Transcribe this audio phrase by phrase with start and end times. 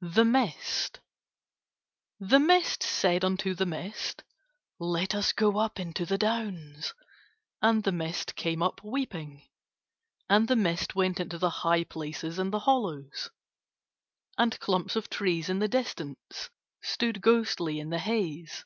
[0.00, 1.00] THE MIST
[2.18, 4.24] The mist said unto the mist:
[4.80, 6.94] "Let us go up into the Downs."
[7.60, 9.42] And the mist came up weeping.
[10.30, 13.28] And the mist went into the high places and the hollows.
[14.38, 16.48] And clumps of trees in the distance
[16.82, 18.64] stood ghostly in the haze.